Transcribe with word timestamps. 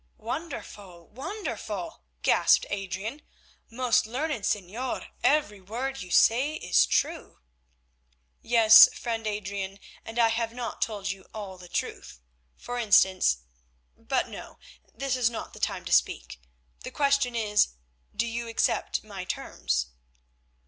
"Wonderful, 0.17 1.09
wonderful!" 1.09 2.01
gasped 2.23 2.65
Adrian; 2.71 3.21
"most 3.69 4.07
learned 4.07 4.45
señor, 4.45 5.09
every 5.23 5.61
word 5.61 6.01
you 6.01 6.09
say 6.09 6.55
is 6.55 6.87
true." 6.87 7.37
"Yes, 8.41 8.91
friend 8.95 9.27
Adrian, 9.27 9.79
and 10.03 10.17
I 10.17 10.29
have 10.29 10.53
not 10.55 10.81
told 10.81 11.11
you 11.11 11.27
all 11.35 11.59
the 11.59 11.69
truth. 11.69 12.19
For 12.57 12.79
instance—but, 12.79 14.27
no, 14.27 14.57
this 14.91 15.15
is 15.15 15.29
not 15.29 15.53
the 15.53 15.59
time 15.59 15.85
to 15.85 15.91
speak. 15.91 16.41
The 16.79 16.89
question 16.89 17.35
is, 17.35 17.75
do 18.15 18.25
you 18.25 18.47
accept 18.47 19.03
my 19.03 19.23
terms?" 19.23 19.91